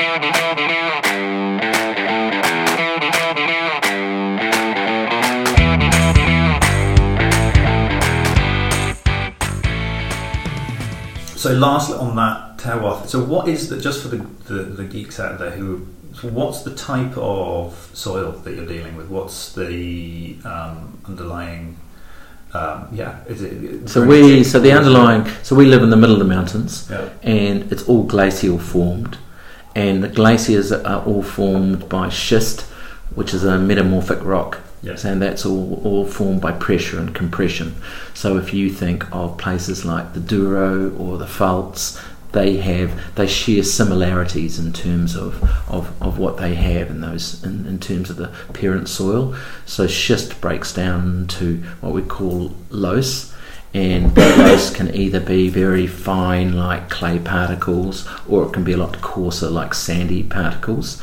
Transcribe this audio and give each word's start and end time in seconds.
So, 0.00 0.06
lastly 11.52 11.96
on 11.96 12.16
that 12.16 12.56
terroir, 12.56 13.06
so 13.06 13.22
what 13.24 13.48
is 13.48 13.68
the 13.68 13.78
just 13.78 14.02
for 14.02 14.08
the, 14.08 14.18
the, 14.48 14.62
the 14.62 14.84
geeks 14.84 15.20
out 15.20 15.38
there 15.38 15.50
who, 15.50 15.86
so 16.14 16.28
what's 16.28 16.62
the 16.62 16.74
type 16.74 17.16
of 17.18 17.90
soil 17.92 18.32
that 18.32 18.54
you're 18.54 18.66
dealing 18.66 18.96
with? 18.96 19.08
What's 19.08 19.52
the 19.54 20.38
um, 20.44 20.98
underlying 21.06 21.76
um, 22.52 22.88
yeah, 22.92 23.22
is 23.26 23.42
it? 23.42 23.88
So 23.88 24.06
we, 24.06 24.44
so 24.44 24.60
the 24.60 24.72
underlying, 24.72 25.26
so 25.42 25.54
we 25.54 25.66
live 25.66 25.82
in 25.82 25.90
the 25.90 25.96
middle 25.96 26.14
of 26.14 26.20
the 26.20 26.34
mountains, 26.34 26.88
Yeah. 26.90 27.10
and 27.22 27.70
it's 27.70 27.82
all 27.84 28.04
glacial 28.04 28.58
formed, 28.58 29.18
and 29.74 30.02
the 30.02 30.08
glaciers 30.08 30.72
are 30.72 31.04
all 31.04 31.22
formed 31.22 31.88
by 31.88 32.08
schist, 32.08 32.62
which 33.14 33.34
is 33.34 33.44
a 33.44 33.58
metamorphic 33.58 34.22
rock. 34.24 34.60
Yes. 34.82 35.04
And 35.04 35.20
that's 35.20 35.44
all, 35.44 35.80
all 35.84 36.06
formed 36.06 36.40
by 36.40 36.52
pressure 36.52 36.98
and 36.98 37.14
compression. 37.14 37.74
So 38.14 38.38
if 38.38 38.54
you 38.54 38.70
think 38.70 39.04
of 39.14 39.36
places 39.36 39.84
like 39.84 40.14
the 40.14 40.20
Douro 40.20 40.90
or 40.96 41.18
the 41.18 41.26
Pfalz, 41.26 42.02
they 42.32 42.58
have 42.58 43.14
they 43.16 43.26
share 43.26 43.62
similarities 43.62 44.58
in 44.58 44.72
terms 44.72 45.16
of, 45.16 45.42
of, 45.68 45.90
of 46.00 46.18
what 46.18 46.36
they 46.36 46.54
have 46.54 46.88
in 46.88 47.00
those 47.00 47.42
in, 47.42 47.66
in 47.66 47.78
terms 47.80 48.08
of 48.08 48.16
the 48.16 48.28
parent 48.52 48.88
soil. 48.88 49.34
So 49.66 49.86
schist 49.86 50.40
breaks 50.40 50.72
down 50.72 51.26
to 51.28 51.56
what 51.80 51.92
we 51.92 52.02
call 52.02 52.54
loess, 52.70 53.29
and 53.72 54.10
that 54.16 54.74
can 54.74 54.94
either 54.94 55.20
be 55.20 55.48
very 55.48 55.86
fine 55.86 56.56
like 56.56 56.90
clay 56.90 57.18
particles 57.18 58.08
or 58.28 58.44
it 58.44 58.52
can 58.52 58.64
be 58.64 58.72
a 58.72 58.76
lot 58.76 59.00
coarser 59.00 59.48
like 59.48 59.74
sandy 59.74 60.22
particles. 60.22 61.00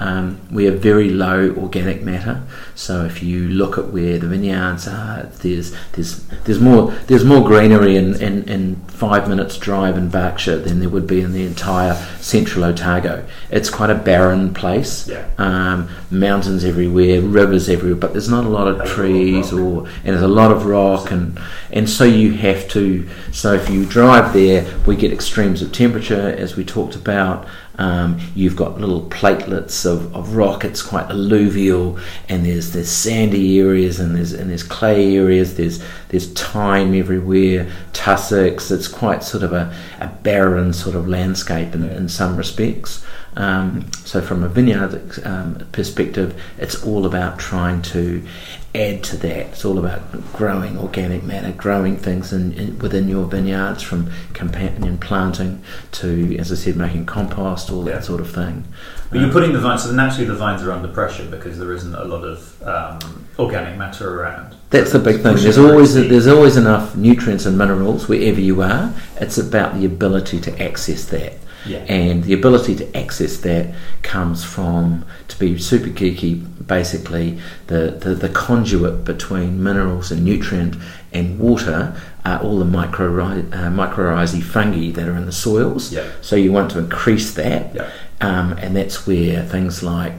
Um, 0.00 0.40
we 0.52 0.64
have 0.66 0.78
very 0.78 1.10
low 1.10 1.50
organic 1.56 2.02
matter, 2.02 2.42
so 2.76 3.04
if 3.04 3.20
you 3.20 3.48
look 3.48 3.76
at 3.78 3.88
where 3.88 4.16
the 4.16 4.28
vineyards 4.28 4.86
are, 4.86 5.24
there's 5.40 5.74
there's 5.92 6.22
there's 6.44 6.60
more 6.60 6.92
there's 7.08 7.24
more 7.24 7.44
greenery 7.44 7.96
in, 7.96 8.14
in, 8.22 8.48
in 8.48 8.76
five 8.86 9.28
minutes 9.28 9.58
drive 9.58 9.98
in 9.98 10.08
Berkshire 10.08 10.58
than 10.58 10.78
there 10.78 10.88
would 10.88 11.08
be 11.08 11.20
in 11.20 11.32
the 11.32 11.44
entire 11.44 11.94
central 12.20 12.64
Otago. 12.64 13.26
It's 13.50 13.70
quite 13.70 13.90
a 13.90 13.96
barren 13.96 14.54
place. 14.54 15.08
Yeah. 15.08 15.28
Um, 15.36 15.88
mountains 16.12 16.64
everywhere, 16.64 17.20
rivers 17.20 17.68
everywhere, 17.68 17.96
but 17.96 18.12
there's 18.12 18.28
not 18.28 18.44
a 18.44 18.48
lot 18.48 18.68
of 18.68 18.78
There's 18.78 18.90
a 18.90 18.94
lot 18.94 19.00
of 19.00 19.10
trees 19.10 19.52
or 19.52 19.86
and 20.04 20.14
there's 20.14 20.22
a 20.22 20.28
lot 20.28 20.52
of 20.52 20.64
rock 20.66 21.10
and 21.10 21.40
and 21.72 21.90
so 21.90 22.04
you 22.08 22.32
have 22.32 22.68
to. 22.68 23.08
So 23.32 23.54
if 23.54 23.68
you 23.70 23.86
drive 23.86 24.32
there 24.32 24.66
we 24.86 24.96
get 24.96 25.12
extremes 25.12 25.62
of 25.62 25.72
temperature 25.72 26.30
as 26.30 26.56
we 26.56 26.64
talked 26.64 26.96
about 26.96 27.46
um, 27.78 28.18
you've 28.34 28.56
got 28.56 28.80
little 28.80 29.02
platelets 29.02 29.86
of, 29.86 30.14
of 30.14 30.34
rock. 30.34 30.64
It's 30.64 30.82
quite 30.82 31.08
alluvial 31.08 31.98
and 32.28 32.44
there's 32.44 32.72
there's 32.72 32.90
sandy 32.90 33.58
areas 33.60 34.00
and 34.00 34.16
there's 34.16 34.32
and 34.32 34.50
there's 34.50 34.64
clay 34.64 35.16
areas. 35.16 35.56
There's 35.56 35.82
there's 36.08 36.32
thyme 36.32 36.94
everywhere 36.94 37.70
tussocks. 37.92 38.70
It's 38.70 38.88
quite 38.88 39.22
sort 39.22 39.44
of 39.44 39.52
a, 39.52 39.72
a 40.00 40.08
barren 40.08 40.72
sort 40.72 40.96
of 40.96 41.08
landscape 41.08 41.74
in, 41.74 41.84
in 41.84 42.08
some 42.08 42.36
respects. 42.36 43.04
Um, 43.36 43.90
so 44.04 44.20
from 44.20 44.42
a 44.42 44.48
vineyard 44.48 45.24
um, 45.24 45.66
perspective, 45.70 46.40
it's 46.58 46.82
all 46.84 47.06
about 47.06 47.38
trying 47.38 47.82
to 47.82 48.26
add 48.74 49.04
to 49.04 49.16
that. 49.18 49.46
It's 49.46 49.64
all 49.64 49.78
about 49.78 50.32
growing 50.32 50.76
organic 50.76 51.22
matter, 51.22 51.52
growing 51.52 51.96
things 51.96 52.32
in, 52.32 52.52
in, 52.54 52.78
within 52.80 53.08
your 53.08 53.26
vineyards, 53.26 53.82
from 53.82 54.10
companion 54.32 54.98
planting 54.98 55.62
to, 55.92 56.36
as 56.38 56.50
I 56.50 56.56
said, 56.56 56.76
making 56.76 57.06
compost, 57.06 57.67
all 57.70 57.84
Yeah. 57.86 57.94
that 57.94 58.04
sort 58.04 58.20
of 58.20 58.30
thing. 58.30 58.64
But 59.10 59.20
you're 59.20 59.30
putting 59.30 59.52
the 59.52 59.60
vines, 59.60 59.84
so 59.84 59.92
naturally 59.92 60.26
the 60.26 60.34
vines 60.34 60.62
are 60.62 60.70
under 60.72 60.88
pressure 60.88 61.24
because 61.24 61.58
there 61.58 61.72
isn't 61.72 61.94
a 61.94 62.04
lot 62.04 62.24
of 62.24 62.62
um, 62.62 63.24
organic 63.38 63.78
matter 63.78 64.20
around. 64.20 64.54
That's 64.70 64.92
the 64.92 64.98
big 64.98 65.22
thing. 65.22 65.36
There's 65.36 65.56
always 65.58 65.94
seed. 65.94 66.10
there's 66.10 66.26
always 66.26 66.56
enough 66.56 66.94
nutrients 66.94 67.46
and 67.46 67.56
minerals 67.56 68.08
wherever 68.08 68.40
you 68.40 68.60
are. 68.62 68.92
It's 69.20 69.38
about 69.38 69.78
the 69.78 69.86
ability 69.86 70.40
to 70.42 70.62
access 70.62 71.04
that. 71.06 71.34
Yeah. 71.66 71.78
And 71.88 72.24
the 72.24 72.32
ability 72.32 72.74
to 72.76 72.96
access 72.96 73.38
that 73.38 73.74
comes 74.02 74.44
from, 74.44 75.04
to 75.28 75.38
be 75.38 75.58
super 75.58 75.88
geeky, 75.88 76.44
basically 76.66 77.40
the, 77.66 77.98
the, 78.00 78.14
the 78.14 78.28
conduit 78.28 79.04
between 79.04 79.62
minerals 79.62 80.10
and 80.10 80.24
nutrient 80.24 80.76
and 81.12 81.38
water 81.38 82.00
are 82.24 82.40
all 82.40 82.58
the 82.58 82.64
micro, 82.64 83.08
uh, 83.20 83.70
mycorrhizae 83.70 84.42
fungi 84.42 84.90
that 84.92 85.08
are 85.08 85.16
in 85.16 85.26
the 85.26 85.32
soils. 85.32 85.92
Yeah. 85.92 86.08
So 86.20 86.36
you 86.36 86.52
want 86.52 86.70
to 86.72 86.78
increase 86.78 87.34
that. 87.34 87.74
Yeah. 87.74 87.90
Um, 88.20 88.52
and 88.52 88.76
that's 88.76 89.06
where 89.06 89.42
things 89.42 89.82
like 89.82 90.12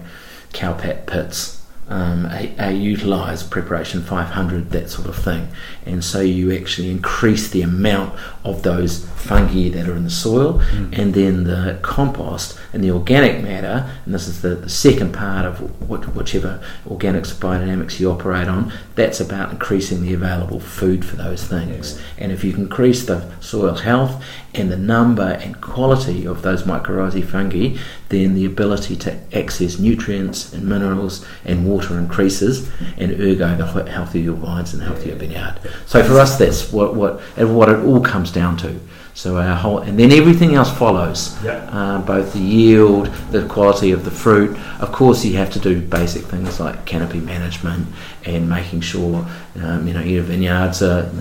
cowpat 0.54 1.06
pits 1.06 1.59
um, 1.90 2.26
are, 2.28 2.48
are 2.60 2.72
utilised, 2.72 3.50
preparation 3.50 4.02
500, 4.02 4.72
that 4.72 4.90
sort 4.90 5.08
of 5.08 5.16
thing. 5.16 5.50
And 5.86 6.04
so 6.04 6.22
you 6.22 6.56
actually 6.56 6.92
increase 6.92 7.50
the 7.50 7.62
amount 7.62 8.18
of 8.44 8.64
those 8.64 9.06
fungi 9.10 9.70
that 9.70 9.88
are 9.90 9.96
in 9.96 10.04
the 10.04 10.10
soil, 10.10 10.62
and 10.94 11.14
then 11.14 11.44
the 11.44 11.80
compost 11.82 12.58
and 12.74 12.84
the 12.84 12.92
organic 12.92 13.42
matter, 13.42 13.90
and 14.06 14.14
this 14.14 14.28
is 14.28 14.42
the, 14.42 14.56
the 14.56 14.70
second 14.70 15.14
part 15.14 15.46
of 15.46 15.58
wh- 15.58 16.16
whichever 16.16 16.62
organics 16.86 17.34
biodynamics 17.34 18.00
you 18.00 18.12
operate 18.12 18.48
on, 18.48 18.72
that's 18.96 19.20
about 19.20 19.52
increasing 19.52 20.02
the 20.02 20.14
available 20.14 20.60
food 20.60 21.04
for 21.04 21.16
those 21.16 21.44
things. 21.46 22.02
And 22.18 22.32
if 22.32 22.44
you 22.44 22.54
can 22.54 22.64
increase 22.64 23.06
the 23.06 23.30
soil 23.40 23.76
health 23.76 24.24
and 24.54 24.72
the 24.72 24.78
number 24.78 25.24
and 25.42 25.60
quality 25.62 26.26
of 26.26 26.42
those 26.42 26.64
mycorrhizae 26.64 27.26
fungi, 27.26 27.78
then 28.10 28.36
the 28.36 28.46
ability 28.46 28.96
to 28.98 29.38
access 29.38 29.80
nutrients 29.80 30.54
and 30.54 30.68
minerals 30.68 31.26
and 31.46 31.68
water 31.68 31.98
increases, 31.98 32.70
and 32.98 33.12
ergo 33.20 33.56
the 33.56 33.84
he- 33.84 33.90
healthier 33.90 34.22
your 34.22 34.36
vines 34.36 34.74
and 34.74 34.82
the 34.82 34.86
healthier 34.86 35.16
vineyard. 35.16 35.56
So 35.86 36.04
for 36.04 36.20
us, 36.20 36.38
that's 36.38 36.72
what 36.72 36.96
what 36.96 37.22
and 37.38 37.56
what 37.56 37.70
it 37.70 37.80
all 37.80 38.02
comes 38.02 38.32
down 38.32 38.58
to. 38.58 38.80
So 39.20 39.36
our 39.36 39.54
whole, 39.54 39.80
and 39.80 40.00
then 40.00 40.14
everything 40.14 40.56
else 40.56 40.72
follows. 40.72 41.38
Yeah. 41.44 41.70
Uh, 41.74 42.00
both 42.00 42.32
the 42.32 42.40
yield, 42.40 43.08
the 43.32 43.46
quality 43.50 43.92
of 43.92 44.06
the 44.06 44.12
fruit. 44.12 44.58
Of 44.80 44.94
course, 44.94 45.26
you 45.26 45.36
have 45.36 45.52
to 45.52 45.60
do 45.60 45.82
basic 45.82 46.24
things 46.24 46.58
like 46.62 46.86
canopy 46.86 47.20
management 47.20 47.90
and 48.24 48.48
making 48.48 48.80
sure, 48.80 49.28
um, 49.62 49.86
you 49.86 49.94
know, 49.94 50.00
your 50.00 50.24
vineyards 50.24 50.82
are 50.82 51.12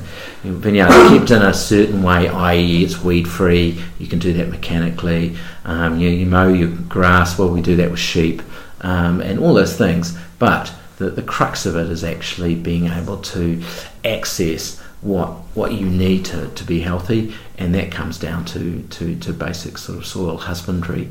your 0.44 0.54
vineyards 0.54 0.94
are 0.94 1.08
kept 1.08 1.32
in 1.32 1.42
a 1.42 1.52
certain 1.52 2.04
way, 2.04 2.28
i.e., 2.28 2.84
it's 2.84 3.02
weed 3.02 3.26
free. 3.26 3.82
You 3.98 4.06
can 4.06 4.20
do 4.20 4.32
that 4.34 4.48
mechanically. 4.48 5.36
Um, 5.64 5.98
you, 5.98 6.08
you 6.08 6.26
mow 6.26 6.46
your 6.46 6.68
grass. 6.68 7.36
Well, 7.36 7.48
we 7.48 7.62
do 7.62 7.74
that 7.74 7.90
with 7.90 7.98
sheep 7.98 8.42
um, 8.80 9.20
and 9.20 9.40
all 9.40 9.54
those 9.54 9.76
things. 9.76 10.16
But 10.38 10.72
the, 10.98 11.10
the 11.10 11.22
crux 11.22 11.66
of 11.66 11.74
it 11.74 11.90
is 11.90 12.04
actually 12.04 12.54
being 12.54 12.86
able 12.86 13.16
to 13.34 13.60
access 14.04 14.80
what 15.00 15.28
what 15.54 15.72
you 15.72 15.86
need 15.86 16.24
to, 16.26 16.48
to 16.48 16.64
be 16.64 16.80
healthy, 16.80 17.34
and 17.56 17.74
that 17.74 17.90
comes 17.90 18.18
down 18.18 18.44
to, 18.46 18.82
to, 18.90 19.16
to 19.16 19.32
basic 19.32 19.78
sort 19.78 19.98
of 19.98 20.06
soil 20.06 20.36
husbandry, 20.36 21.08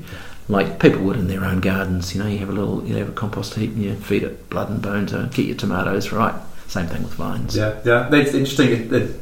like 0.48 0.80
people 0.80 1.02
would 1.02 1.18
in 1.18 1.28
their 1.28 1.46
own 1.46 1.62
gardens. 1.62 2.14
You 2.14 2.24
know, 2.24 2.30
you 2.30 2.40
have 2.40 2.50
a 2.50 2.54
little, 2.54 2.86
you 2.86 2.96
have 2.98 3.10
a 3.10 3.14
compost 3.14 3.54
heap, 3.56 3.72
and 3.72 3.84
you 3.84 3.96
feed 3.96 4.24
it 4.24 4.50
blood 4.50 4.70
and 4.70 4.82
bone 4.82 5.06
to 5.08 5.20
uh, 5.20 5.26
get 5.28 5.46
your 5.46 5.56
tomatoes 5.56 6.12
right. 6.12 6.36
Same 6.68 6.88
thing 6.88 7.04
with 7.04 7.14
vines. 7.14 7.56
Yeah, 7.56 7.80
yeah. 7.86 8.10
that's 8.10 8.34
interesting. 8.34 8.72
It, 8.72 8.94
it, 8.94 9.22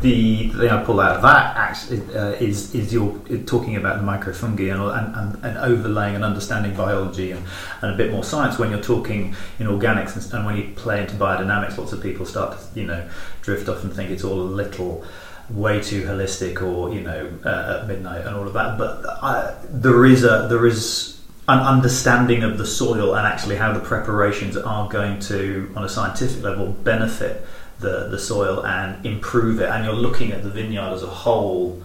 the 0.00 0.48
thing 0.48 0.68
I 0.68 0.82
pull 0.82 1.00
out 1.00 1.16
of 1.16 1.22
that 1.22 1.56
actually 1.56 2.00
uh, 2.14 2.32
is 2.32 2.74
is 2.74 2.92
your 2.92 3.18
talking 3.46 3.76
about 3.76 3.98
the 3.98 4.06
microfungi 4.06 4.72
and, 4.72 4.82
and, 4.82 5.16
and, 5.16 5.44
and 5.44 5.58
overlaying 5.58 6.14
and 6.14 6.24
understanding 6.24 6.74
biology 6.74 7.32
and, 7.32 7.44
and 7.82 7.92
a 7.92 7.96
bit 7.96 8.10
more 8.10 8.24
science 8.24 8.58
when 8.58 8.70
you're 8.70 8.82
talking 8.82 9.34
in 9.58 9.66
organics 9.66 10.16
and, 10.16 10.34
and 10.34 10.46
when 10.46 10.56
you 10.56 10.72
play 10.74 11.00
into 11.02 11.14
biodynamics. 11.14 11.76
Lots 11.78 11.92
of 11.92 12.02
people 12.02 12.26
start 12.26 12.58
to 12.58 12.80
you 12.80 12.86
know 12.86 13.08
drift 13.42 13.68
off 13.68 13.84
and 13.84 13.92
think 13.92 14.10
it's 14.10 14.24
all 14.24 14.40
a 14.40 14.42
little 14.42 15.04
way 15.50 15.80
too 15.80 16.04
holistic 16.04 16.62
or 16.62 16.94
you 16.94 17.00
know 17.00 17.32
uh, 17.44 17.80
at 17.80 17.88
midnight 17.88 18.26
and 18.26 18.36
all 18.36 18.46
of 18.46 18.54
that. 18.54 18.78
But 18.78 19.04
I, 19.22 19.54
there 19.68 20.04
is 20.04 20.24
a 20.24 20.46
there 20.48 20.66
is 20.66 21.20
an 21.48 21.58
understanding 21.58 22.44
of 22.44 22.58
the 22.58 22.66
soil 22.66 23.16
and 23.16 23.26
actually 23.26 23.56
how 23.56 23.72
the 23.72 23.80
preparations 23.80 24.56
are 24.56 24.88
going 24.88 25.18
to, 25.18 25.72
on 25.74 25.82
a 25.82 25.88
scientific 25.88 26.44
level, 26.44 26.68
benefit 26.68 27.44
the, 27.80 28.08
the 28.08 28.18
soil 28.18 28.64
and 28.64 29.04
improve 29.04 29.60
it. 29.60 29.68
And 29.68 29.84
you're 29.84 29.94
looking 29.94 30.32
at 30.32 30.42
the 30.42 30.50
vineyard 30.50 30.92
as 30.92 31.02
a 31.02 31.08
whole 31.08 31.82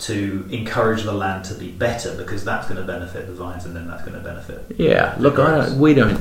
to 0.00 0.48
encourage 0.50 1.02
the 1.02 1.12
land 1.12 1.44
to 1.44 1.54
be 1.54 1.70
better 1.70 2.14
because 2.16 2.44
that's 2.44 2.66
going 2.68 2.80
to 2.80 2.86
benefit 2.86 3.26
the 3.26 3.34
vines 3.34 3.66
and 3.66 3.76
then 3.76 3.86
that's 3.86 4.02
going 4.02 4.14
to 4.14 4.20
benefit. 4.20 4.64
Yeah, 4.78 5.14
look, 5.18 5.38
I 5.38 5.58
don't, 5.58 5.78
we 5.78 5.94
don't. 5.94 6.20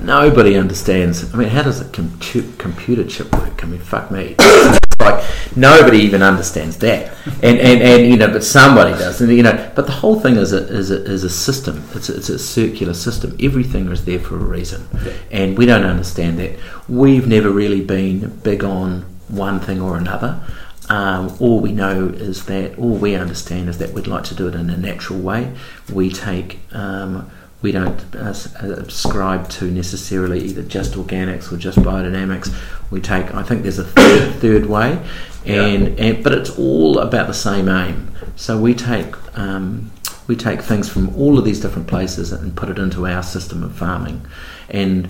Nobody 0.00 0.56
understands. 0.56 1.32
I 1.32 1.36
mean, 1.36 1.48
how 1.48 1.62
does 1.62 1.80
a 1.80 1.84
compu- 1.86 2.58
computer 2.58 3.04
chip 3.04 3.32
work? 3.32 3.64
I 3.64 3.66
mean, 3.66 3.80
fuck 3.80 4.10
me. 4.10 4.36
Like 5.00 5.24
nobody 5.56 5.98
even 5.98 6.22
understands 6.22 6.76
that, 6.78 7.12
and, 7.42 7.58
and, 7.58 7.82
and 7.82 8.06
you 8.06 8.16
know, 8.16 8.28
but 8.30 8.44
somebody 8.44 8.92
does, 8.92 9.20
and 9.20 9.32
you 9.32 9.42
know, 9.42 9.72
but 9.74 9.86
the 9.86 9.92
whole 9.92 10.20
thing 10.20 10.36
is 10.36 10.52
a 10.52 10.58
is 10.68 10.90
a, 10.90 11.02
is 11.04 11.24
a 11.24 11.30
system. 11.30 11.82
It's 11.94 12.08
a, 12.08 12.16
it's 12.16 12.28
a 12.28 12.38
circular 12.38 12.94
system. 12.94 13.36
Everything 13.40 13.90
is 13.90 14.04
there 14.04 14.18
for 14.20 14.36
a 14.36 14.38
reason, 14.44 14.86
Yeah. 15.04 15.12
and 15.30 15.58
we 15.58 15.66
don't 15.66 15.84
understand 15.84 16.38
that. 16.38 16.58
We've 16.88 17.26
never 17.26 17.50
really 17.50 17.82
been 17.82 18.28
big 18.42 18.62
on 18.62 19.02
one 19.28 19.58
thing 19.60 19.80
or 19.80 19.96
another. 19.96 20.40
Um, 20.88 21.36
all 21.38 21.60
we 21.60 21.70
know 21.70 22.06
is 22.08 22.46
that, 22.46 22.76
all 22.76 22.96
we 22.96 23.14
understand 23.14 23.68
is 23.68 23.78
that 23.78 23.92
we'd 23.92 24.08
like 24.08 24.24
to 24.24 24.34
do 24.34 24.48
it 24.48 24.56
in 24.56 24.68
a 24.70 24.76
natural 24.76 25.20
way. 25.20 25.52
We 25.92 26.10
take, 26.10 26.58
um, 26.72 27.30
we 27.62 27.72
don't 27.72 28.00
uh, 28.14 28.32
subscribe 28.32 29.48
to 29.50 29.70
necessarily 29.70 30.42
either 30.44 30.62
just 30.62 30.94
organics 30.94 31.52
or 31.52 31.56
just 31.56 31.78
biodynamics. 31.78 32.54
We 32.90 33.00
take, 33.00 33.34
I 33.34 33.42
think 33.42 33.62
there's 33.62 33.78
a 33.78 33.84
third, 33.84 34.34
third 34.36 34.66
way, 34.66 34.98
and, 35.44 35.98
yeah. 35.98 36.04
and 36.04 36.24
but 36.24 36.32
it's 36.32 36.50
all 36.58 36.98
about 36.98 37.26
the 37.26 37.34
same 37.34 37.68
aim. 37.68 38.12
So 38.36 38.58
we 38.58 38.74
take 38.74 39.14
um, 39.38 39.90
we 40.26 40.36
take 40.36 40.62
things 40.62 40.88
from 40.88 41.14
all 41.16 41.38
of 41.38 41.44
these 41.44 41.60
different 41.60 41.88
places 41.88 42.32
and 42.32 42.56
put 42.56 42.68
it 42.68 42.78
into 42.78 43.06
our 43.06 43.22
system 43.22 43.62
of 43.62 43.74
farming, 43.74 44.26
and 44.68 45.08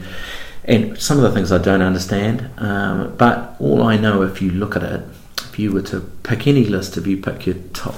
and 0.65 0.99
some 0.99 1.17
of 1.17 1.23
the 1.23 1.33
things 1.33 1.53
I 1.53 1.59
don't 1.59 1.83
understand, 1.83 2.51
um, 2.59 3.15
but 3.17 3.57
all 3.61 3.83
I 3.83 3.97
know 3.97 4.23
if 4.23 4.43
you 4.43 4.51
look 4.51 4.77
at 4.77 4.83
it 4.83 5.03
if 5.51 5.59
you 5.59 5.73
were 5.73 5.83
to 5.83 6.01
pick 6.23 6.47
any 6.47 6.65
list, 6.65 6.97
if 6.97 7.07
you 7.07 7.17
pick 7.17 7.47
your 7.47 7.57
top 7.73 7.97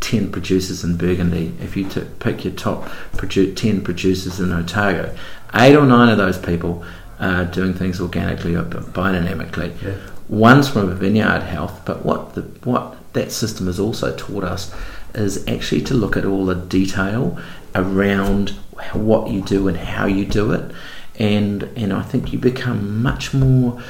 10 0.00 0.30
producers 0.30 0.84
in 0.84 0.96
Burgundy, 0.96 1.54
if 1.60 1.76
you 1.76 1.88
took, 1.88 2.18
pick 2.18 2.44
your 2.44 2.54
top 2.54 2.84
produ- 3.12 3.56
10 3.56 3.82
producers 3.82 4.40
in 4.40 4.52
Otago, 4.52 5.16
eight 5.54 5.74
or 5.74 5.86
nine 5.86 6.08
of 6.08 6.18
those 6.18 6.38
people 6.38 6.84
are 7.18 7.44
doing 7.44 7.74
things 7.74 8.00
organically 8.00 8.54
or 8.54 8.62
biodynamically. 8.62 9.80
Yeah. 9.82 9.96
One's 10.28 10.68
from 10.68 10.90
a 10.90 10.94
vineyard 10.94 11.42
health, 11.42 11.82
but 11.84 12.04
what 12.04 12.34
the, 12.34 12.42
what 12.64 12.96
that 13.14 13.32
system 13.32 13.66
has 13.66 13.80
also 13.80 14.14
taught 14.16 14.44
us 14.44 14.74
is 15.14 15.46
actually 15.48 15.80
to 15.82 15.94
look 15.94 16.16
at 16.16 16.24
all 16.24 16.44
the 16.44 16.54
detail 16.54 17.38
around 17.74 18.50
what 18.92 19.30
you 19.30 19.40
do 19.42 19.68
and 19.68 19.76
how 19.76 20.06
you 20.06 20.24
do 20.24 20.52
it. 20.52 20.74
And, 21.18 21.62
and 21.76 21.92
I 21.92 22.02
think 22.02 22.32
you 22.32 22.38
become 22.38 23.02
much 23.02 23.32
more 23.32 23.82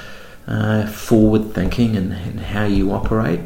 uh, 0.46 0.86
forward 0.86 1.52
thinking 1.52 1.96
and, 1.96 2.12
how 2.40 2.64
you 2.64 2.92
operate. 2.92 3.40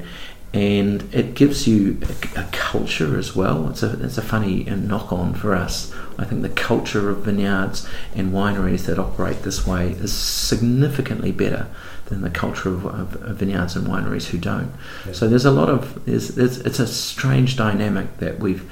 And 0.53 1.13
it 1.15 1.35
gives 1.35 1.69
you 1.69 1.99
a, 2.03 2.41
a, 2.41 2.49
culture 2.51 3.17
as 3.17 3.37
well. 3.37 3.69
It's 3.69 3.85
a, 3.85 4.03
it's 4.05 4.19
a 4.19 4.23
funny 4.23 4.65
knock 4.65 5.13
on 5.13 5.33
for 5.33 5.55
us. 5.55 5.93
I 6.19 6.25
think 6.25 6.43
the 6.43 6.49
culture 6.49 7.09
of 7.09 7.19
vineyards 7.19 7.89
and 8.17 8.33
wineries 8.33 8.87
that 8.87 8.99
operate 8.99 9.43
this 9.43 9.65
way 9.65 9.93
is 9.93 10.13
significantly 10.13 11.31
better 11.31 11.69
than 12.07 12.23
the 12.23 12.31
culture 12.31 12.69
of, 12.69 12.85
of, 12.85 13.23
of 13.23 13.37
vineyards 13.37 13.77
and 13.77 13.87
wineries 13.87 14.27
who 14.27 14.39
don't. 14.39 14.73
Yeah. 15.07 15.13
So 15.13 15.29
there's 15.29 15.45
a 15.45 15.53
lot 15.53 15.69
of, 15.69 16.05
there's, 16.05 16.29
there's, 16.29 16.59
it's 16.59 16.81
a 16.81 16.87
strange 16.87 17.57
dynamic 17.57 18.19
that 18.19 18.41
we've 18.41 18.69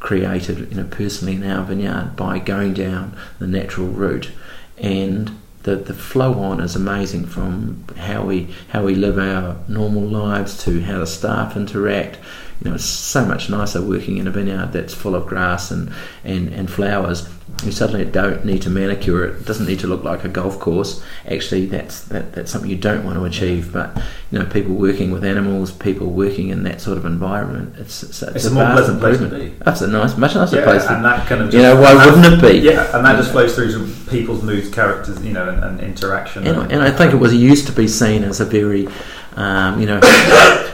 created 0.00 0.70
you 0.70 0.82
know, 0.82 0.88
personally 0.90 1.36
in 1.36 1.44
our 1.44 1.64
vineyard 1.64 2.14
by 2.14 2.38
going 2.38 2.74
down 2.74 3.16
the 3.38 3.46
natural 3.46 3.86
route. 3.88 4.30
And 4.76 5.40
the, 5.62 5.76
the 5.76 5.94
flow 5.94 6.34
on 6.40 6.60
is 6.60 6.74
amazing 6.74 7.26
from 7.26 7.84
how 7.96 8.24
we 8.24 8.48
how 8.68 8.84
we 8.84 8.94
live 8.94 9.18
our 9.18 9.56
normal 9.68 10.02
lives 10.02 10.62
to 10.64 10.80
how 10.82 10.98
the 10.98 11.06
staff 11.06 11.56
interact. 11.56 12.18
You 12.62 12.70
know, 12.70 12.74
it's 12.74 12.84
so 12.84 13.24
much 13.24 13.50
nicer 13.50 13.82
working 13.82 14.18
in 14.18 14.26
a 14.26 14.30
vineyard 14.30 14.72
that's 14.72 14.94
full 14.94 15.14
of 15.14 15.26
grass 15.26 15.70
and, 15.70 15.92
and, 16.24 16.48
and 16.52 16.70
flowers 16.70 17.28
you 17.64 17.70
suddenly 17.70 18.04
don't 18.04 18.44
need 18.44 18.62
to 18.62 18.70
manicure 18.70 19.24
it. 19.24 19.40
It 19.40 19.46
doesn't 19.46 19.66
need 19.66 19.78
to 19.80 19.86
look 19.86 20.02
like 20.02 20.24
a 20.24 20.28
golf 20.28 20.58
course. 20.58 21.02
Actually, 21.30 21.66
that's 21.66 22.02
that, 22.04 22.32
that's 22.32 22.50
something 22.50 22.68
you 22.68 22.76
don't 22.76 23.04
want 23.04 23.16
to 23.18 23.24
achieve. 23.24 23.72
But 23.72 23.96
you 24.30 24.38
know, 24.38 24.46
people 24.46 24.74
working 24.74 25.12
with 25.12 25.24
animals, 25.24 25.70
people 25.70 26.08
working 26.08 26.48
in 26.48 26.64
that 26.64 26.80
sort 26.80 26.98
of 26.98 27.04
environment, 27.04 27.76
it's 27.78 28.02
it's, 28.02 28.22
it's, 28.22 28.36
it's 28.36 28.44
a, 28.46 28.50
a, 28.50 28.54
more 28.54 28.64
pleasant 28.72 29.00
place 29.00 29.18
to 29.18 29.28
be. 29.28 29.48
That's 29.64 29.80
a 29.80 29.86
nice, 29.86 30.16
much 30.16 30.34
nicer 30.34 30.56
yeah, 30.56 30.64
place. 30.64 30.84
And 30.86 31.04
that 31.04 31.28
kind 31.28 31.42
of 31.42 31.54
you 31.54 31.62
know, 31.62 31.80
why 31.80 31.94
wouldn't 32.04 32.34
it 32.34 32.40
be? 32.40 32.58
Yeah, 32.58 32.96
and 32.96 33.04
that 33.06 33.16
just 33.16 33.30
flows 33.30 33.54
through 33.54 33.72
to 33.72 34.10
people's 34.10 34.42
moods, 34.42 34.68
characters, 34.68 35.24
you 35.24 35.32
know, 35.32 35.48
and, 35.48 35.62
and 35.62 35.80
interaction. 35.80 36.46
And, 36.46 36.58
and, 36.58 36.72
and 36.72 36.82
I 36.82 36.90
think 36.90 37.12
it 37.12 37.18
was 37.18 37.32
used 37.32 37.66
to 37.68 37.72
be 37.72 37.86
seen 37.86 38.24
as 38.24 38.40
a 38.40 38.44
very 38.44 38.88
um, 39.36 39.80
you 39.80 39.86
know, 39.86 40.00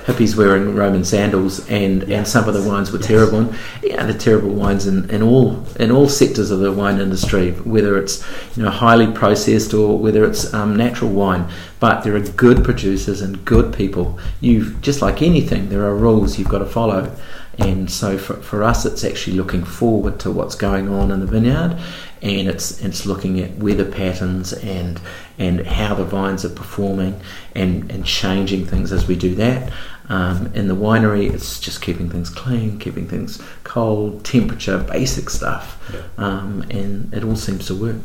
hippies 0.09 0.35
wearing 0.35 0.75
Roman 0.75 1.05
sandals, 1.05 1.69
and, 1.69 2.01
yes. 2.01 2.11
and 2.11 2.27
some 2.27 2.49
of 2.49 2.55
the 2.55 2.67
wines 2.67 2.91
were 2.91 2.99
yes. 2.99 3.07
terrible. 3.07 3.41
And, 3.41 3.59
yeah, 3.83 4.07
the 4.07 4.15
terrible 4.15 4.49
wines 4.49 4.87
in, 4.87 5.09
in 5.11 5.23
all 5.23 5.63
in 5.77 5.91
all 5.91 6.09
sectors 6.09 6.51
of 6.51 6.61
the 6.61 6.73
wine 6.73 6.99
industry, 6.99 7.53
whether 7.53 7.99
it's 7.99 8.25
you 8.57 8.63
know 8.63 8.71
highly 8.71 9.13
processed 9.13 9.75
or 9.75 9.99
whether 9.99 10.25
it's 10.25 10.53
um, 10.55 10.75
natural 10.75 11.11
wine. 11.11 11.47
But 11.79 12.03
there 12.03 12.17
are 12.17 12.21
good 12.21 12.65
producers 12.65 13.21
and 13.21 13.45
good 13.45 13.75
people. 13.75 14.19
You 14.41 14.75
just 14.77 15.03
like 15.03 15.21
anything, 15.21 15.69
there 15.69 15.85
are 15.85 15.95
rules 15.95 16.39
you've 16.39 16.49
got 16.49 16.59
to 16.61 16.67
follow. 16.67 17.15
And 17.59 17.91
so 17.91 18.17
for, 18.17 18.35
for 18.35 18.63
us, 18.63 18.87
it's 18.87 19.03
actually 19.05 19.37
looking 19.37 19.65
forward 19.65 20.21
to 20.21 20.31
what's 20.31 20.55
going 20.55 20.89
on 20.89 21.11
in 21.11 21.19
the 21.19 21.27
vineyard, 21.27 21.77
and 22.23 22.47
it's 22.49 22.81
it's 22.81 23.05
looking 23.05 23.41
at 23.41 23.57
weather 23.57 23.85
patterns 23.85 24.53
and 24.53 25.01
and 25.39 25.67
how 25.67 25.95
the 25.95 26.05
vines 26.05 26.45
are 26.45 26.51
performing 26.51 27.21
and, 27.55 27.91
and 27.91 28.05
changing 28.05 28.67
things 28.67 28.93
as 28.93 29.09
we 29.09 29.17
do 29.17 29.35
that. 29.37 29.73
Um, 30.09 30.51
in 30.55 30.69
the 30.69 30.75
winery, 30.75 31.33
it's 31.33 31.61
just 31.61 31.83
keeping 31.83 32.09
things 32.09 32.31
clean, 32.31 32.79
keeping 32.79 33.07
things 33.07 33.43
cold, 33.65 34.25
temperature, 34.25 34.79
basic 34.79 35.29
stuff, 35.29 35.79
um, 36.19 36.63
and 36.71 37.13
it 37.13 37.25
all 37.25 37.37
seems 37.37 37.67
to 37.67 37.75
work. 37.75 37.97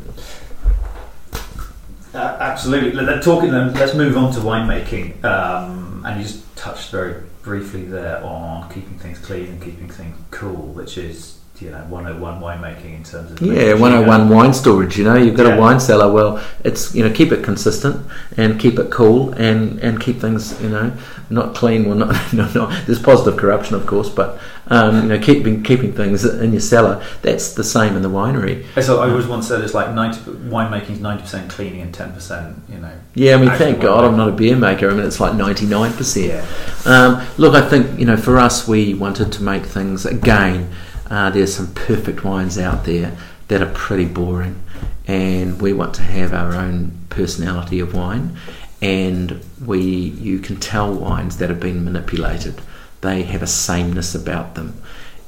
Uh, 2.14 2.36
absolutely. 2.40 2.92
Let, 2.92 3.22
talking, 3.22 3.50
let's 3.50 3.94
move 3.94 4.16
on 4.16 4.32
to 4.34 4.40
winemaking. 4.40 5.24
Um, 5.24 6.04
and 6.06 6.20
you 6.20 6.26
just 6.26 6.56
touched 6.56 6.90
very 6.90 7.22
briefly 7.42 7.84
there 7.84 8.22
on 8.22 8.68
keeping 8.68 8.98
things 8.98 9.18
clean 9.18 9.46
and 9.46 9.62
keeping 9.62 9.88
things 9.88 10.16
cool, 10.30 10.72
which 10.72 10.96
is 10.96 11.38
you 11.60 11.70
know 11.70 11.84
101 11.84 12.40
winemaking 12.40 12.96
in 12.96 13.04
terms 13.04 13.30
of 13.30 13.40
yeah 13.40 13.74
101 13.74 14.28
wine 14.28 14.52
storage 14.52 14.98
you 14.98 15.04
know 15.04 15.14
you've 15.14 15.36
got 15.36 15.46
yeah. 15.46 15.54
a 15.54 15.60
wine 15.60 15.78
cellar. 15.78 16.12
Well 16.12 16.44
it's 16.64 16.92
you 16.94 17.04
know 17.06 17.14
keep 17.14 17.30
it 17.30 17.44
consistent 17.44 18.04
and 18.36 18.58
keep 18.58 18.78
it 18.78 18.90
cool 18.90 19.32
and 19.34 19.78
and 19.78 20.00
keep 20.00 20.16
things 20.16 20.60
you 20.60 20.68
know 20.68 20.92
not 21.30 21.54
clean. 21.54 21.84
Well 21.84 21.94
not 21.94 22.32
no, 22.32 22.50
no 22.52 22.66
there's 22.86 22.98
positive 22.98 23.38
corruption 23.38 23.76
of 23.76 23.86
course 23.86 24.08
but 24.08 24.40
um, 24.66 25.02
you 25.02 25.08
know 25.10 25.18
keeping 25.18 25.62
keeping 25.62 25.92
things 25.92 26.24
in 26.24 26.50
your 26.50 26.60
cellar 26.60 27.04
that's 27.22 27.54
the 27.54 27.64
same 27.64 27.94
in 27.94 28.02
the 28.02 28.10
winery. 28.10 28.64
So 28.82 29.00
I 29.00 29.08
always 29.08 29.28
once 29.28 29.46
said 29.46 29.60
it's 29.60 29.74
like 29.74 29.94
90 29.94 30.20
winemaking 30.50 30.90
is 30.90 30.98
90% 30.98 31.50
cleaning 31.50 31.82
and 31.82 31.94
10% 31.94 32.68
you 32.68 32.78
know 32.78 32.92
yeah 33.14 33.34
I 33.34 33.36
mean 33.38 33.50
thank 33.50 33.80
God 33.80 34.04
I'm 34.04 34.16
not 34.16 34.28
a 34.28 34.32
beer 34.32 34.56
maker. 34.56 34.90
I 34.90 34.94
mean 34.94 35.06
it's 35.06 35.20
like 35.20 35.34
99% 35.34 36.28
yeah. 36.28 36.46
um, 36.84 37.24
look 37.38 37.54
I 37.54 37.68
think 37.68 37.96
you 37.96 38.06
know 38.06 38.16
for 38.16 38.38
us 38.38 38.66
we 38.66 38.94
wanted 38.94 39.30
to 39.34 39.42
make 39.44 39.64
things 39.64 40.04
again 40.04 40.74
uh, 41.10 41.30
there's 41.30 41.54
some 41.54 41.72
perfect 41.74 42.24
wines 42.24 42.58
out 42.58 42.84
there 42.84 43.16
that 43.48 43.62
are 43.62 43.72
pretty 43.72 44.06
boring, 44.06 44.62
and 45.06 45.60
we 45.60 45.72
want 45.72 45.94
to 45.94 46.02
have 46.02 46.32
our 46.32 46.54
own 46.54 46.98
personality 47.10 47.80
of 47.80 47.94
wine. 47.94 48.36
And 48.80 49.42
we, 49.64 49.80
you 49.80 50.40
can 50.40 50.56
tell 50.56 50.92
wines 50.92 51.38
that 51.38 51.48
have 51.48 51.60
been 51.60 51.84
manipulated; 51.84 52.60
they 53.00 53.22
have 53.22 53.42
a 53.42 53.46
sameness 53.46 54.14
about 54.14 54.54
them, 54.54 54.80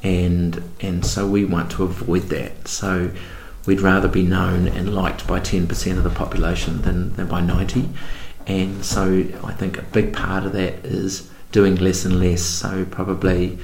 and 0.03 0.63
and 0.81 1.05
so 1.05 1.27
we 1.27 1.45
want 1.45 1.71
to 1.73 1.85
avoid 1.85 2.25
that. 2.25 2.69
So 2.69 3.11
we'd 3.67 3.81
rather 3.81 4.09
be 4.09 4.23
known 4.23 4.69
and 4.69 4.95
liked 4.95 5.27
by 5.27 5.41
10% 5.41 5.99
of 5.99 6.05
the 6.05 6.11
population 6.11 6.83
than, 6.83 7.13
than 7.15 7.27
by 7.27 7.41
90 7.41 7.89
and 8.47 8.85
so 8.85 9.25
I 9.43 9.53
think 9.53 9.79
a 9.79 9.83
big 9.83 10.13
part 10.15 10.45
of 10.45 10.53
that 10.53 10.85
is 10.85 11.31
doing 11.53 11.77
less 11.77 12.05
and 12.05 12.21
less. 12.21 12.43
So 12.43 12.85
probably 12.85 13.59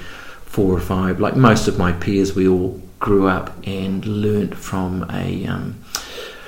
four 0.53 0.75
or 0.75 0.81
five. 0.81 1.19
Like 1.19 1.35
most 1.35 1.67
of 1.67 1.79
my 1.79 1.93
peers, 1.93 2.35
we 2.35 2.47
all 2.47 2.79
grew 3.01 3.27
up 3.27 3.57
and 3.67 4.05
learnt 4.05 4.55
from 4.55 5.07
a 5.11 5.47
um, 5.47 5.83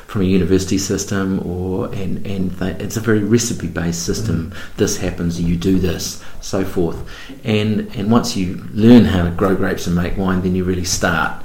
from 0.06 0.20
a 0.20 0.24
university 0.24 0.76
system, 0.76 1.44
or 1.44 1.86
and 1.86 2.24
and 2.26 2.50
they, 2.52 2.72
it's 2.72 2.98
a 2.98 3.00
very 3.00 3.20
recipe 3.20 3.66
based 3.66 4.04
system. 4.04 4.50
Mm. 4.50 4.76
This 4.76 4.98
happens, 4.98 5.40
you 5.40 5.56
do 5.56 5.78
this, 5.78 6.22
so 6.42 6.66
forth. 6.66 6.98
And 7.44 7.90
and 7.96 8.10
once 8.10 8.36
you 8.36 8.68
learn 8.74 9.06
how 9.06 9.24
to 9.24 9.30
grow 9.30 9.56
grapes 9.56 9.86
and 9.86 9.96
make 9.96 10.18
wine, 10.18 10.42
then 10.42 10.54
you 10.54 10.64
really 10.64 10.84
start. 10.84 11.42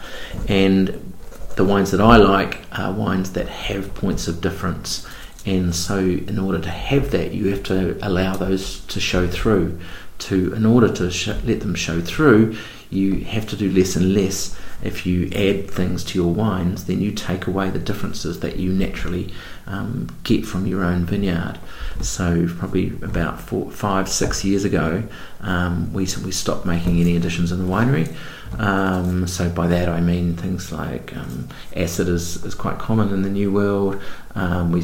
And 0.49 1.13
the 1.55 1.63
wines 1.63 1.91
that 1.91 2.01
I 2.01 2.17
like 2.17 2.59
are 2.73 2.91
wines 2.91 3.31
that 3.33 3.47
have 3.47 3.95
points 3.95 4.27
of 4.27 4.41
difference. 4.41 5.07
And 5.45 5.73
so, 5.73 5.97
in 5.97 6.37
order 6.37 6.59
to 6.59 6.69
have 6.69 7.11
that, 7.11 7.31
you 7.31 7.47
have 7.51 7.63
to 7.63 7.97
allow 8.05 8.35
those 8.35 8.81
to 8.87 8.99
show 8.99 9.27
through 9.27 9.79
to 10.19 10.53
in 10.53 10.65
order 10.65 10.91
to 10.93 11.09
sh- 11.11 11.27
let 11.43 11.61
them 11.61 11.75
show 11.75 12.01
through, 12.01 12.57
you 12.89 13.25
have 13.25 13.47
to 13.49 13.55
do 13.55 13.71
less 13.71 13.95
and 13.95 14.13
less. 14.13 14.57
If 14.81 15.05
you 15.05 15.25
add 15.35 15.69
things 15.69 16.05
to 16.05 16.17
your 16.17 16.33
wines, 16.33 16.85
then 16.85 17.01
you 17.01 17.11
take 17.11 17.47
away 17.47 17.69
the 17.69 17.79
differences 17.79 18.39
that 18.39 18.55
you 18.55 18.71
naturally 18.71 19.33
um, 19.67 20.07
get 20.23 20.45
from 20.45 20.65
your 20.65 20.85
own 20.85 21.05
vineyard. 21.05 21.59
So 22.01 22.47
probably 22.57 22.93
about 23.01 23.41
four, 23.41 23.69
five, 23.71 24.07
six 24.07 24.45
years 24.45 24.63
ago, 24.63 25.03
um, 25.41 25.91
we 25.93 26.07
we 26.23 26.31
stopped 26.31 26.65
making 26.65 26.99
any 27.01 27.15
additions 27.17 27.51
in 27.51 27.59
the 27.59 27.71
winery. 27.71 28.15
Um, 28.57 29.27
so 29.27 29.47
by 29.49 29.67
that 29.67 29.89
I 29.89 30.01
mean 30.01 30.35
things 30.35 30.71
like 30.71 31.15
um, 31.15 31.49
acid 31.75 32.07
is, 32.07 32.43
is 32.43 32.55
quite 32.55 32.79
common 32.79 33.13
in 33.13 33.21
the 33.21 33.29
New 33.29 33.51
World. 33.51 34.01
Um, 34.33 34.71
we 34.71 34.81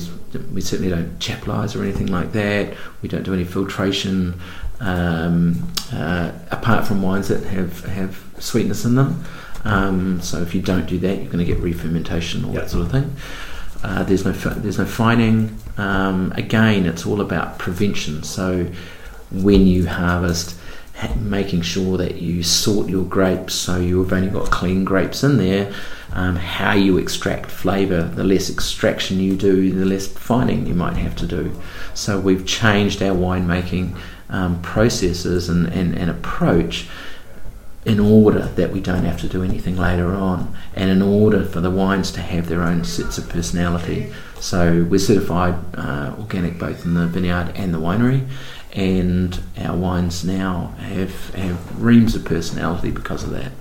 we 0.53 0.61
certainly 0.61 0.91
don't 0.91 1.17
chaptalize 1.19 1.75
or 1.75 1.83
anything 1.83 2.07
like 2.07 2.33
that. 2.33 2.75
We 3.01 3.09
don't 3.09 3.23
do 3.23 3.33
any 3.33 3.45
filtration 3.45 4.39
um, 4.79 5.71
uh, 5.93 6.31
apart 6.51 6.87
from 6.87 7.01
wines 7.01 7.27
that 7.27 7.43
have, 7.45 7.85
have 7.85 8.23
sweetness 8.39 8.85
in 8.85 8.95
them. 8.95 9.23
Um, 9.63 10.21
so 10.21 10.41
if 10.41 10.53
you 10.53 10.61
don't 10.61 10.85
do 10.85 10.97
that, 10.99 11.15
you're 11.17 11.31
going 11.31 11.45
to 11.45 11.45
get 11.45 11.59
re-fermentation, 11.59 12.45
all 12.45 12.53
yep. 12.53 12.63
that 12.63 12.69
sort 12.69 12.85
of 12.85 12.91
thing. 12.91 13.15
Uh, 13.83 14.03
there's 14.03 14.25
no 14.25 14.31
there's 14.31 14.77
no 14.77 14.85
fining. 14.85 15.57
Um, 15.77 16.31
again, 16.35 16.85
it's 16.85 17.05
all 17.05 17.21
about 17.21 17.59
prevention. 17.59 18.23
So 18.23 18.71
when 19.31 19.67
you 19.67 19.87
harvest, 19.87 20.57
making 21.19 21.61
sure 21.61 21.97
that 21.97 22.21
you 22.21 22.41
sort 22.41 22.89
your 22.89 23.03
grapes 23.03 23.53
so 23.53 23.77
you've 23.77 24.13
only 24.13 24.29
got 24.29 24.49
clean 24.49 24.85
grapes 24.85 25.23
in 25.23 25.37
there. 25.37 25.73
Um, 26.13 26.37
how 26.37 26.73
you 26.73 26.97
extract 26.97 27.51
flavour, 27.51 28.03
the 28.03 28.23
less 28.23 28.49
extraction 28.49 29.19
you 29.19 29.35
do, 29.35 29.71
the 29.73 29.85
less 29.85 30.07
fining 30.07 30.65
you 30.65 30.73
might 30.73 30.95
have 30.95 31.15
to 31.17 31.27
do. 31.27 31.51
So 31.93 32.19
we've 32.19 32.45
changed 32.45 33.03
our 33.03 33.15
winemaking 33.15 33.97
um, 34.29 34.61
processes 34.61 35.49
and, 35.49 35.67
and, 35.67 35.95
and 35.95 36.09
approach 36.09 36.87
in 37.85 37.99
order 37.99 38.47
that 38.55 38.71
we 38.71 38.79
don't 38.79 39.05
have 39.05 39.21
to 39.21 39.27
do 39.27 39.43
anything 39.43 39.77
later 39.77 40.15
on, 40.15 40.55
and 40.75 40.89
in 40.89 41.03
order 41.03 41.45
for 41.45 41.61
the 41.61 41.69
wines 41.69 42.11
to 42.11 42.19
have 42.19 42.49
their 42.49 42.63
own 42.63 42.83
sets 42.83 43.19
of 43.19 43.29
personality. 43.29 44.11
So 44.39 44.83
we're 44.89 44.99
certified 44.99 45.53
uh, 45.75 46.15
organic 46.17 46.57
both 46.57 46.83
in 46.83 46.95
the 46.95 47.05
vineyard 47.05 47.53
and 47.55 47.73
the 47.73 47.79
winery, 47.79 48.27
and 48.73 49.39
our 49.59 49.77
wines 49.77 50.25
now 50.25 50.73
have, 50.79 51.33
have 51.35 51.81
reams 51.81 52.15
of 52.15 52.25
personality 52.25 52.89
because 52.89 53.23
of 53.23 53.29
that. 53.29 53.51